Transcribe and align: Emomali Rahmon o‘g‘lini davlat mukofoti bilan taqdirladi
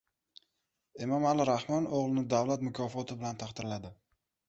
Emomali 1.07 1.47
Rahmon 1.51 1.91
o‘g‘lini 2.01 2.25
davlat 2.35 2.67
mukofoti 2.71 3.23
bilan 3.23 3.43
taqdirladi 3.47 3.97